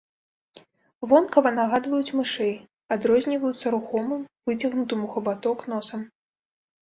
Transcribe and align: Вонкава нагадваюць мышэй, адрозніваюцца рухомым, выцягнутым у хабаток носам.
Вонкава 1.09 1.49
нагадваюць 1.57 2.15
мышэй, 2.19 2.53
адрозніваюцца 2.95 3.65
рухомым, 3.75 4.21
выцягнутым 4.49 4.99
у 5.09 5.11
хабаток 5.17 5.57
носам. 5.73 6.01